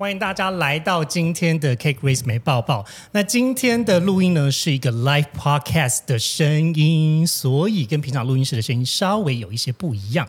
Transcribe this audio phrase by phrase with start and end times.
[0.00, 2.86] 欢迎大家来到今天的 Cake Race 没抱抱。
[3.12, 10.26] 那今天的录音呢是一个 live podcast 的声音，所以跟平常录音室的声音稍微有一些不一样。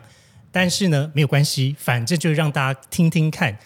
[0.50, 3.56] 但是呢，没有关系，反正就让大家听听看，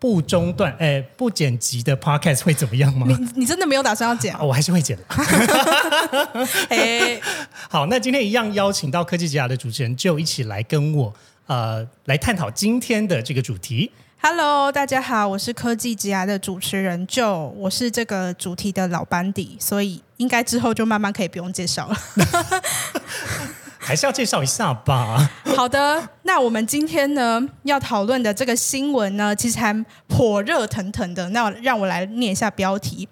[0.00, 3.06] 不中断、哎，不剪辑的 podcast 会怎么样吗？
[3.08, 4.34] 你你真的没有打算要剪？
[4.34, 5.04] 哦我还是会剪的。
[6.70, 7.20] 哎，
[7.70, 11.14] 好，那今天一样邀请到科技职涯的主持人，就一起来跟我
[11.46, 13.92] 呃来探讨今天的这个主题。
[14.28, 21.96] Hello，大家好，我是科技职涯的主持人 Joe，我是这个主题的老班底，所以应该之后就慢慢可以不用介绍了。
[23.78, 25.30] 还是要介绍一下吧。
[25.54, 31.28] 好的，那我们今天呢要讨论的这个新闻呢，其实还火热腾腾的。
[31.28, 33.08] 那让我来念一下标题：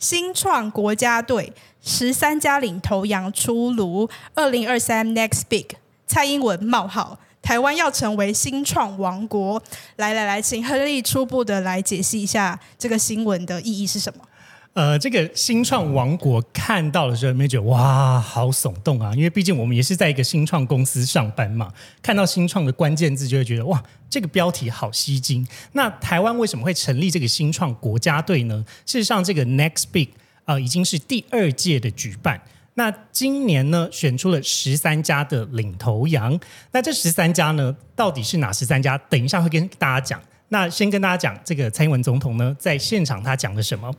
[0.00, 5.76] 新创国家队十三家领头羊出炉，二零二三 Next Big，
[6.08, 7.20] 蔡英文冒号。
[7.46, 9.62] 台湾要成为新创王国，
[9.98, 14.24] 来来来，请亨利初步的来解析一下这个新闻的意义是什么？
[14.72, 19.14] 呃，这个新创王国看到的时候，有没觉得哇，好耸动啊？
[19.14, 23.80] 因为毕竟我们也是在一个新创公司上班嘛，看到新创的关键字，就会觉得哇，
[24.10, 25.46] 这个标题好吸睛。
[25.70, 28.64] 那台湾为什么会成立这个新创国家队呢？
[28.84, 30.08] 事实上，这个 Next Big
[30.46, 32.42] 呃已经是第二届的举办。
[32.78, 36.38] 那今年呢，选出了十三家的领头羊。
[36.72, 38.98] 那这十三家呢，到底是哪十三家？
[39.08, 40.20] 等一下会跟大家讲。
[40.48, 43.90] 那先跟大家讲，这个蔡英文总统呢，在现场他讲了什么？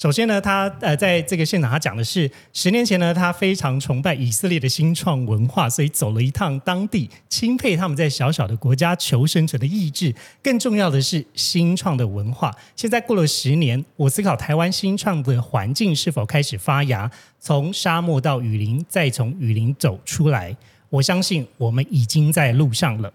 [0.00, 10.14] 首先呢，他呃在这个现场他讲的是，十年前呢，他非常崇拜以色列的新创文化，所以走了一趟当地，钦佩他们在小小的国家求生存的意志。
[10.42, 12.50] 更重要的是新创的文化。
[12.74, 20.56] 现在过了十年，我思考台湾新创的环境是否开始发芽，从沙漠到雨林，再从雨林走出来。
[20.88, 23.12] 我相信我们已经在路上了。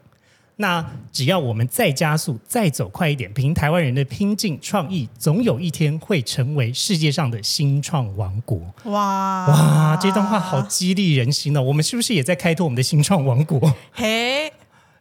[0.57, 8.59] 那只要我们再加速、再走快一点，凭台湾人的拼劲、创意，总有一天会成为世界上的新创王国。
[8.85, 11.61] 哇哇，这段话好激励人心哦！
[11.61, 13.73] 我们是不是也在开拓我们的新创王国？
[13.91, 14.49] 嘿，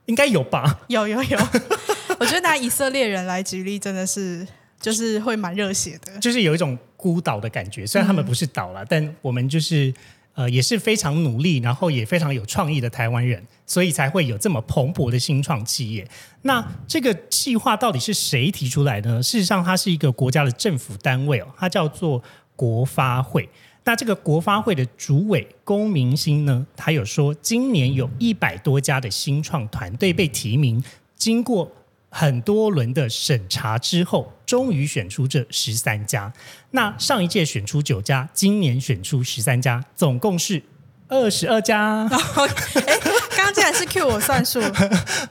[0.06, 0.80] 应该有吧？
[0.88, 1.38] 有有有，
[2.18, 4.44] 我觉得拿以色列人来举例，真的是
[4.80, 6.18] 就是会蛮热血的。
[6.18, 7.86] 就是有一种孤岛的感觉。
[7.86, 9.94] 虽然他们不是岛了，但我们就是
[10.34, 16.06] 呃也是非常努力，然后也非常有创意的台湾人，所以才会有这么蓬勃的新创企业。
[16.42, 19.22] 那这个计划到底是谁提出来呢？
[19.22, 22.22] 事实上，它是一个国家的政府单位哦，它叫做
[22.54, 23.48] 国发会。
[23.86, 30.82] 那这个国发会的主委龚明鑫呢，他有说，今年有一百多家的新创团队被提名，
[31.16, 31.70] 经过
[32.16, 36.32] 很多轮的审查之后，终于选出这十三家。
[36.70, 40.62] 那上一届选出九家，今年选出十三家，总共是
[41.08, 42.06] 二十二家。
[42.06, 42.98] 哎，
[43.36, 44.60] 刚刚竟然是 Q 我算数，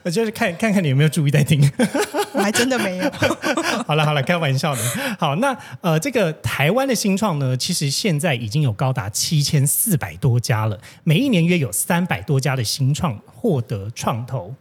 [0.02, 1.72] 我 就是看看看你有没有注意在听。
[2.34, 3.10] 我还真的没有。
[3.88, 4.82] 好了好了，开玩笑的。
[5.18, 14.54] 好，那呃，这个台湾的新创呢，其实现在已经有高达七千四百多家了，每一年约有三百多家的新创获得创投。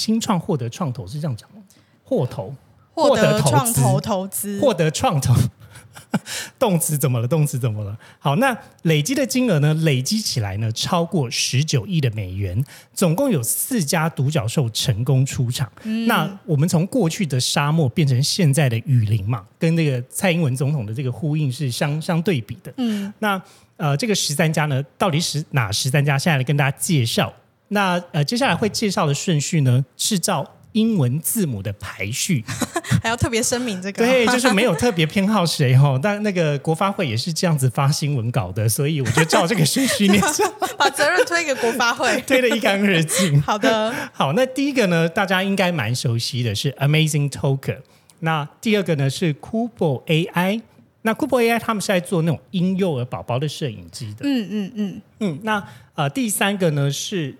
[0.00, 1.62] 哎，新创获得创投是这样讲吗？
[2.04, 2.54] 获投，
[2.94, 5.34] 获得创投投资，获得创投。
[6.58, 7.28] 动词怎么了？
[7.28, 7.96] 动词怎么了？
[8.18, 9.74] 好，那累积的金额呢？
[9.74, 15.70] 累积起来呢，超过十九亿的美元，总共有四家独角兽成功出场。
[16.06, 22.72] 那我们从过去的沙漠变成现在的雨林嘛，跟那个蔡英文总统的这个呼应是相相对比的。
[22.78, 23.40] 嗯，那
[23.76, 26.18] 呃，这个十三家呢，到底是哪十三家？
[26.18, 27.32] 现在来跟大家介绍。
[27.72, 32.44] 那呃，接下来会介绍的顺序呢，是照英文字母的排序。
[33.02, 34.04] 还要特别声明这个。
[34.04, 40.20] 对， 就是没有特别偏好谁哈，但那个国发会也是这样子发新闻稿的，所以我就照这个顺序念，
[40.76, 42.20] 把责任推给国发会。
[42.22, 43.40] 推得一干二净。
[43.40, 47.78] 好的，好，那第一个呢，大家应该蛮熟悉的是 Amazing Token，
[48.18, 50.60] 那第二个呢是 Kubo AI，
[51.02, 55.64] 那 Kubo AI 他们是在做那种婴幼儿宝宝的摄影机的，嗯嗯嗯，嗯，那
[55.94, 57.34] 呃第三个呢是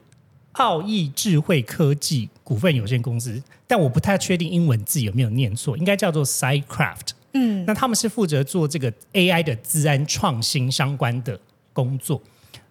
[0.53, 7.11] 奥义智慧科技股份有限公司，但我不太确定英文字有没有念错，应该叫做 SideCraft。
[7.33, 11.39] 嗯，那他们是负责做这个 AI 的自然创新相关的
[11.73, 12.21] 工作。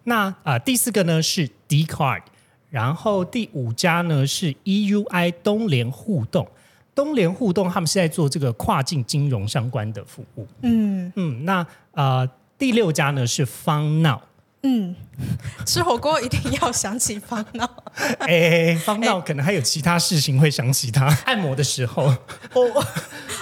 [0.04, 2.22] 那啊、呃第四个呢是 D Card，
[2.68, 6.46] 然后第五家呢是 EUI 东联互动，
[6.94, 10.46] 东联互动他们是在做这个跨境金融相关的服务。
[10.60, 12.28] 嗯嗯，那呃
[12.58, 14.20] 第六家呢是方闹，
[14.62, 14.94] 嗯，
[15.64, 17.68] 吃火锅一定要想起方闹。
[18.20, 21.06] 哎，方闹可能还有其他事情会想起他。
[21.24, 22.14] 按摩的时候，
[22.54, 22.84] 我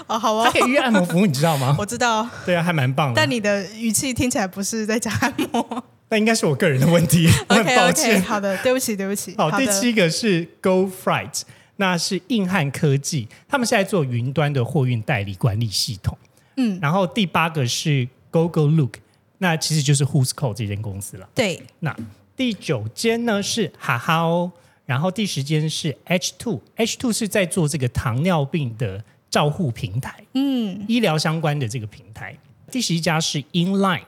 [0.07, 1.75] 哦，好啊他可，以约按摩服务，你知道吗？
[1.79, 3.15] 我知道，对啊，还蛮棒的。
[3.17, 5.85] 但你的语气听起来不是在讲按摩。
[6.11, 8.23] 那应该是我个人的问题，我很 OK 抱歉。
[8.23, 9.35] 好的，对不起，对不起。
[9.37, 11.43] 好，的第七个是 Go Freight，
[11.77, 16.17] 那是硬汉科技，他们现在做云端的货运代理管理系统。
[16.57, 18.95] 嗯，然后第八个是 Go Go Look，
[19.39, 21.29] 那其实就是 Who's Call 这间公司了。
[21.35, 21.97] 对，那
[22.37, 24.53] 第九间呢是哈哈哦，
[24.85, 32.37] 然后第十间是 H Two，H Two 是在做这个糖尿病的照护平台，嗯，医疗相关的这个平台。
[32.71, 34.03] 第十一家是 Inline，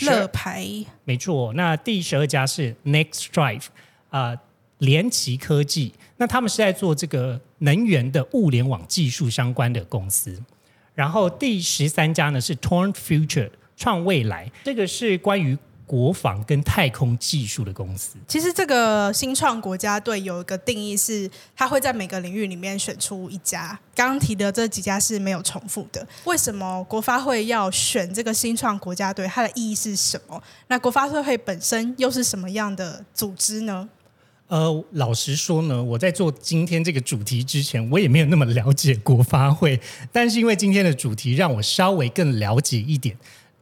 [0.00, 0.66] 乐牌，
[1.04, 3.66] 没错，那第十二家是 Next Drive，
[4.10, 4.36] 啊、
[4.78, 10.42] 联奇科技，那他们是在做这个能源的物联网技术相关的公司。
[10.94, 18.18] 然后第十三家呢是 Torn Future 创未来，这个是关于国防跟太空技术的公司。
[18.26, 23.68] 其实这个新创国家队有一个定义是，它会在每个领域里面选出一家。
[23.94, 26.06] 刚刚提的这几家是没有重复的。
[26.24, 29.26] 为什么国发会要选这个新创国家队？
[29.28, 30.42] 它的意义是什么？
[30.66, 33.88] 那国发会本身又是什么样的组织呢？
[34.48, 39.80] 呃，老实说呢，我在做今天这个主题之前，我也没有那么了解国发会，
[40.12, 43.16] 但是因为今天的主题让我稍微更了解一点。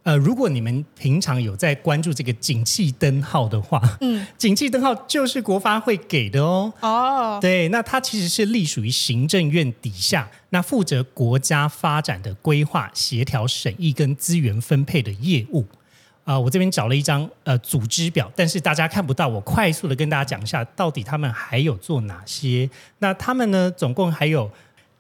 [0.07, 6.73] 呃，如果你们平常有在关注这个景气灯号的话，嗯， 景气灯号就是国发会给的哦。
[6.81, 15.67] 哦，对，那它其实是隶属于行政院底下，那负责国家发展的规划、协调、审议跟资源分配的业务。
[16.23, 22.69] 啊、我这边找了一张呃组织表，但是大家看不到，我快速的跟大家讲一下，到底他们还有做哪些。
[22.99, 24.51] 那他们呢，总共还有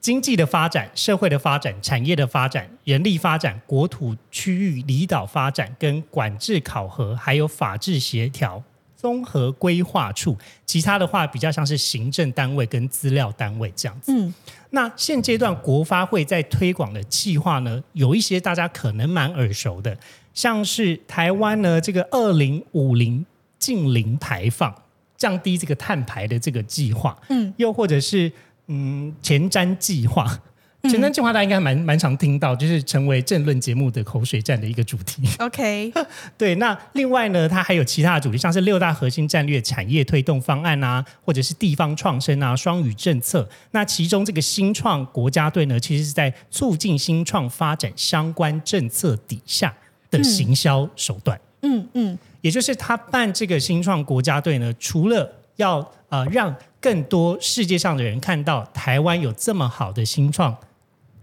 [0.00, 8.62] 经济的发展、社会的发展、产业的发展、人力发展、国土区域离岛发展、跟管制考核，还有法制协调、
[8.94, 10.36] 综合规划处。
[10.64, 14.12] 其他的话比较像是行政单位跟资料单位这样子。
[14.12, 14.32] 嗯，
[14.70, 19.98] 那现阶段国发会在推广的计划呢，有一些大家可能蛮耳熟的，
[20.32, 23.26] 像是台湾呢这个二零五零
[23.58, 24.72] 近零排放，
[25.16, 28.30] 降低这个碳排的这个计划，嗯，又或者是
[28.68, 30.40] 嗯前瞻计划。
[30.82, 35.24] 前瞻计划大家应该蛮蛮常听到，就是成为政论节目的口水战的一个主题。
[35.40, 35.92] OK，
[36.38, 43.48] 对，那另外呢，它还有其他的主题，像是六大核心战略产业推动方案啊，或者是地方创生啊、双语政策。
[43.72, 49.74] 那其中这个新创国家队呢，其实是在促进新创发展相关政策底下
[50.08, 51.40] 的行销手段。
[51.62, 60.56] 嗯嗯，也就是他办这个新创国家队呢，除了要呃让更多世界上的人看到台湾有这么好的新创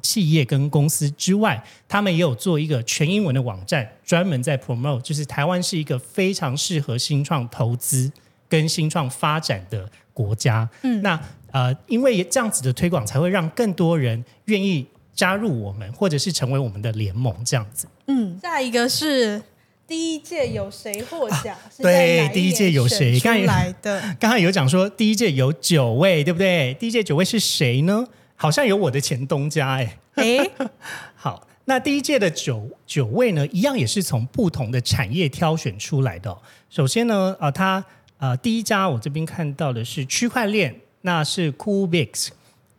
[0.01, 8.11] 企业跟公司之外，他们也有做一个全英文的网站，专门在 promote，就是台湾是一个非常适合新创投资
[8.49, 10.69] 跟新创发展的国家。
[10.81, 11.19] 嗯那
[11.51, 17.87] 呃，因为这样子的推广，才会让更多人愿意加入我们，或者是成为我们的联盟这样子。
[18.07, 19.39] 嗯，下一个是
[19.85, 21.55] 第一届有谁获奖？
[21.69, 23.99] 是在哪对第一届有谁刚才来的？
[24.19, 26.73] 刚刚有讲说第一届有九位，对不对？
[26.79, 28.07] 第一届九位是谁呢？
[28.35, 29.97] 好像有我的前东家哎。
[30.15, 30.49] 哎，
[31.15, 36.37] 好，那第一届的九九位呢，一样也是从不同的产业挑选出来的哦、
[36.69, 37.83] 首先呢，呃，它
[38.19, 42.29] 呃第一家我这边看到的是区块链，那是 Coolbix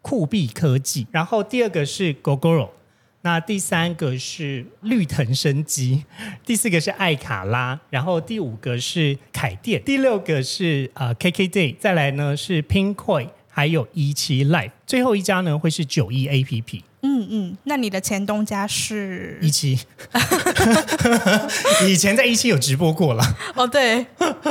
[0.00, 2.70] 酷币科技，然后第二个是 Gogoro。
[3.24, 6.04] 那第三个是绿藤生机，
[6.44, 16.82] 第四个是艾卡拉，然后第五个是凯电，第六个是呃 KKday，再来呢是 Pincoin，还有一期 Life，最后一家呢会是九一 APP。
[17.00, 19.78] 嗯嗯，那你的前东家是一期，
[21.88, 23.24] 以前在一期有直播过了。
[23.54, 24.04] 哦，对，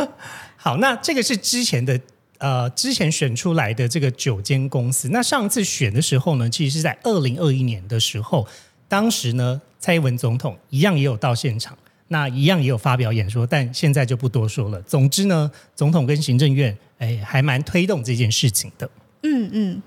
[0.57, 1.99] 好，那这个是之前的
[2.43, 5.07] 呃，之前选出来的这个九间公司。
[5.13, 8.45] 那上次选的时候呢，其实是在二零二一年的时候，
[8.89, 11.77] 当时呢，蔡英文总统一样也有到现场，
[12.09, 14.81] 那一样也有发表演说，但现在就不多说了。
[14.81, 18.89] 总之呢，总统跟行政院哎，还蛮推动这件事情的。
[19.21, 19.83] 嗯嗯。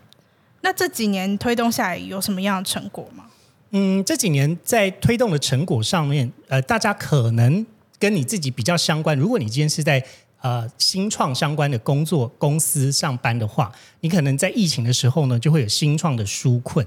[0.63, 3.27] 那这几年推动下来有什么样的成果吗？
[3.73, 7.67] 嗯，这几年在推动的成果上面，呃，大家可能
[7.99, 9.15] 跟你自己比较相关。
[9.19, 10.03] 如果你今天是在
[10.47, 16.87] 呃新创相关的工作公司上班的话，你可能在疫情的时候呢，就会有新创的纾困。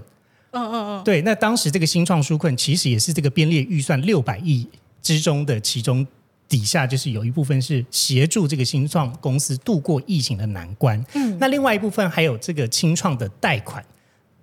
[0.51, 4.65] 嗯嗯嗯，对，那当时这个新创纾困其实也是这个编列预算六百亿
[5.01, 6.07] 之中的其中
[6.47, 11.03] 底下，就是有一部分是协助这个新创公司度过疫情的难关。
[11.13, 13.83] 嗯，那另外一部分还有这个清创的贷款。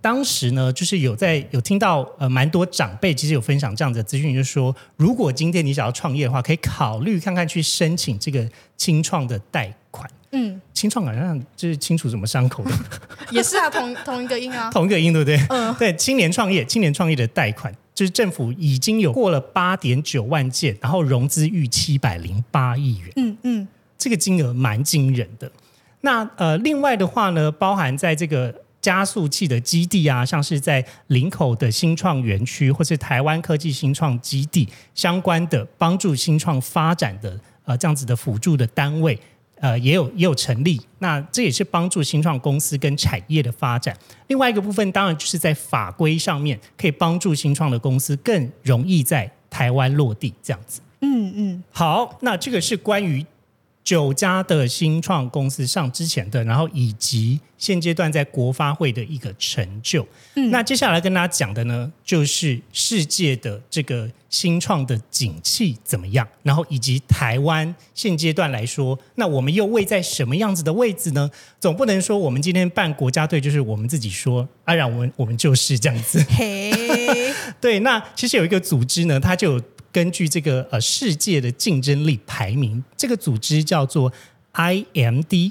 [0.07, 10.09] 当时呢，就是有在有听到呃蛮多长辈其实有分享这样的资讯，就是说如果今天你想要创业的话，可以考虑看看去申请这个清创的贷款。
[10.31, 12.71] 嗯，清创好像就是清楚什么伤口的
[13.33, 14.71] 也是啊，同同一个音啊。
[14.71, 15.45] 同一个音，对不对？
[15.49, 23.13] 嗯对，青年创业，青年创业的贷款，就是政府已经有过了八点九万件，然后融资逾七百零八亿元。
[23.17, 25.51] 嗯嗯，这个金额蛮惊人的。
[26.03, 28.55] 那呃，另外的话呢，包含在这个
[28.87, 39.19] 加速器的基地啊，像是在林口的新创园区，或是台湾科技新创基地相关的帮助新创发展的呃这样子的辅助的单位。
[39.59, 43.97] 呃，也有也有成立，那这也是帮助新创公司跟产业的发展。
[44.29, 50.81] 另外一个部分，当然就是在法规上面，可以帮助新创的公司更容易在台湾落地，这样子。
[51.01, 53.25] 嗯嗯，好，那这个是关于
[53.87, 60.05] 九家的新创公司上之前的，然后以及现阶段在国发会的一个成就。
[60.35, 71.31] 嗯那接下来跟大家讲的呢，就是世界的这个新创的景气怎么样，然后以及台湾现阶段来说，那我们又位在什么样子的位置呢？
[71.61, 76.21] 总不能说我们今天办国家队就是我们自己说，啊，然我们我们就是这样子。
[76.37, 79.61] 嘿，对，那其实有一个组织呢，它就有
[79.97, 84.13] 根据这个呃世界的竞争力排名，这个组织叫做
[84.53, 85.51] IMD，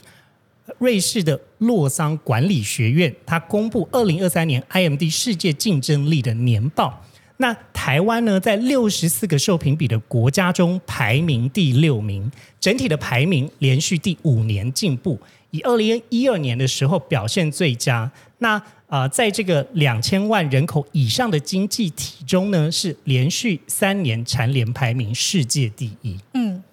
[0.78, 7.04] 瑞士的洛桑管理学院，它公布二零二三年 IMD 世界竞争力的年报。
[7.38, 18.12] 那台湾呢，在六十四个受评比的国家中排名第六名，整体的排名连续第五年进步，以二零一二年的时候表现最佳。
[18.38, 26.18] 那呃，在这个两千万人口以上的经济体中呢，是连续三年蝉联排名世界第一。
[26.34, 26.64] 嗯，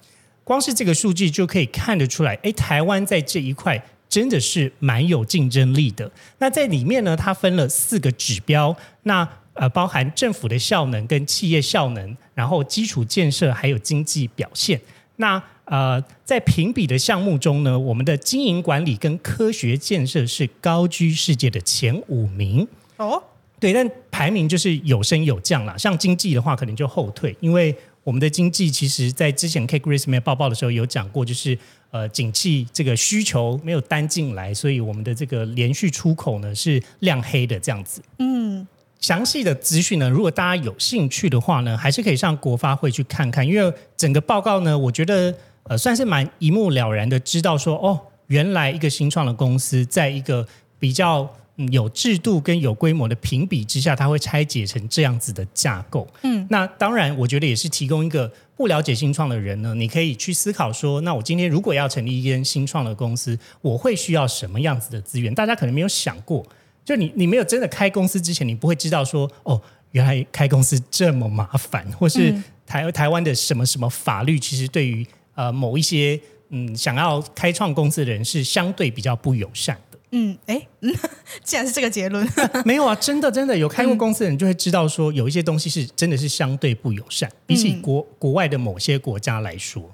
[0.45, 6.11] 光是这个数据就可以看得出来，诶，台湾在这一块真的是蛮有竞争力的。
[6.39, 14.79] 那在里面呢，它分了四个指标，那呃包含政府的效能跟企业效能，然后基础建设还有经济表现。
[15.17, 15.43] 那
[15.73, 22.69] 呃，在评比的项目中呢，我们的经营管理跟科学建设是高居世界的前五名。
[22.99, 23.23] 哦，
[23.59, 25.75] 对，但排名就是有升有降啦。
[25.79, 27.75] 像经济的话，可能就后退，因为
[28.05, 31.59] 我们的经济其实在之前 K Chris 没有报报的时候有讲过，就是
[31.91, 38.03] 呃，景气这个需求没有单进来，所以我们的这个连续出口呢是亮黑的这样子。
[38.19, 38.69] 嗯，
[39.01, 50.47] 详细的资讯呢，如果大家有兴趣的话呢，还是可以上国发会去看看，因为整个报告呢，我觉得呃算是蛮一目了然的，知道说哦，原来一个新创的公司在一个
[50.79, 51.23] 比较。
[51.23, 56.09] 嗯有制度跟有规模的评比之下，它会拆解成这样子的架构。
[56.23, 65.33] 嗯，那当然，我觉得也是提供一个不了解新创的人呢，你可以去思考说，那我今天如果要成立一间新创的公司，我会需要什么样子的资源？
[65.35, 66.45] 大家可能没有想过，
[66.87, 76.21] 就你你没有真的开公司之前，你不会知道说，哦，原来开公司这么麻烦，或是嗯台台湾的什么什么法律，其实对于呃某一些
[76.51, 79.99] 嗯想要开创公司的人是相对比较不友善的。
[80.15, 80.95] 嗯，哎，嗯，
[81.43, 82.29] 既然是这个结论，
[82.67, 89.91] 没有啊，真的真的有开过公司的人就会知道说，有一些东西是真的是相对不友善，比起国国外的某些国家来说。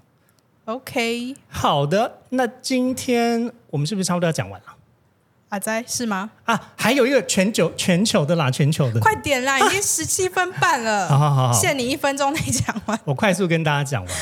[0.64, 4.66] OK，好的，那今天我们是不是差不多要讲完了
[5.50, 6.30] 阿仔是吗？
[6.44, 6.72] 啊？
[6.76, 9.00] 还有一个全球全球的啦，全球的。
[9.00, 13.00] 快点啦， 已经十七分半了，好好好好限你一分钟内讲完。
[13.04, 14.14] 我快速跟大家讲完，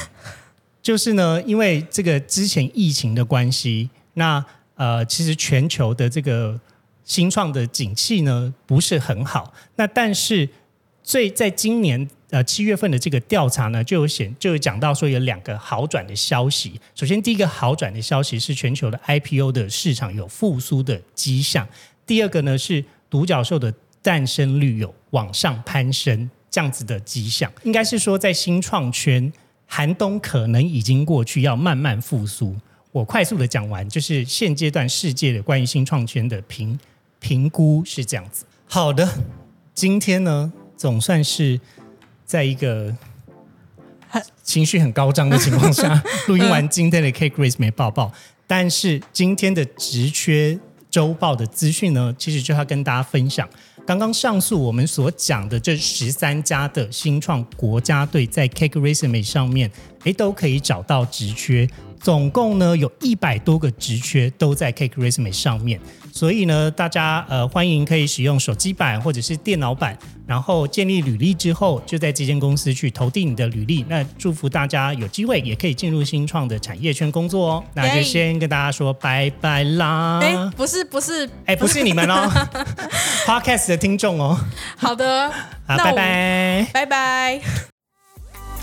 [0.87, 4.45] 就是呢，因为这个之前疫情的关系，那
[4.77, 6.61] 呃，其实全球的这个
[7.03, 9.53] 新创的景气呢不是很好。
[9.75, 10.49] 那但是
[11.03, 16.81] 最在今年呃七月份的这个调查呢，就有显就有讲到说有两个好转的消息。
[16.95, 21.67] 首先，第一个好转的消息是全球的 IPO 的市场有复苏的迹象；
[22.07, 27.53] 第二个呢是独角兽的诞生率有往上攀升这样子的迹象。
[27.65, 29.33] 应该是说在新创圈
[29.67, 32.57] 寒冬可能已经过去，要慢慢复苏。
[32.93, 36.79] 我快速的讲完，就是现阶段世界的关于新创圈的评
[37.21, 38.47] 评估是这样子。
[38.67, 39.07] 好的，
[39.75, 41.61] 今天呢，总算是
[42.25, 42.97] 在一个
[44.43, 48.11] 情绪很高涨的情况下 录音完今天的 K Grace 没抱抱，
[48.47, 50.59] 但是今天的职缺
[50.97, 53.47] 周报的资讯呢，其实就要跟大家分享。
[53.87, 59.71] 刚刚上述我们所讲的这十三家的新创国家队，在 Cake Resume 上面，
[60.05, 61.69] 诶都可以找到职缺。
[62.07, 65.81] 总共呢有一百多个职缺都在 Cake Resume 上面，
[66.13, 73.85] 所以呢，大家呃欢迎可以使用手机版或者是电脑版，然后建立履历之后，就在这间公司去投递你的履历。
[73.89, 77.65] 那祝福大家有机会也可以进入新创的产业圈工作哦。
[77.75, 80.21] 那就先跟大家说拜拜啦！
[80.23, 82.31] 哎，不是不是，哎，不是你们哦，
[83.27, 84.39] Podcast 的听众哦。
[84.77, 85.29] 好的，
[85.67, 87.41] 好，拜拜，拜拜。